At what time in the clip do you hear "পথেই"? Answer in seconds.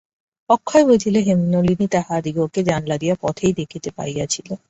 3.21-3.53